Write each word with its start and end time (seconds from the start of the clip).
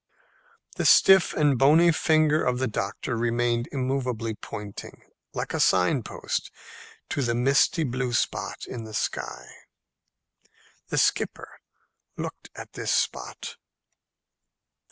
The 0.77 0.85
stiff 0.85 1.31
and 1.35 1.59
bony 1.59 1.91
finger 1.91 2.43
of 2.43 2.57
the 2.57 2.65
doctor 2.65 3.15
remained 3.15 3.67
immovably 3.71 4.33
pointing, 4.33 5.03
like 5.35 5.53
a 5.53 5.59
sign 5.59 6.01
post, 6.01 6.49
to 7.09 7.21
the 7.21 7.35
misty 7.35 7.83
blue 7.83 8.11
spot 8.11 8.65
in 8.65 8.83
the 8.83 8.95
sky. 8.95 9.45
The 10.87 10.97
skipper 10.97 11.59
looked 12.17 12.49
at 12.55 12.73
this 12.73 12.91
spot. 12.91 13.57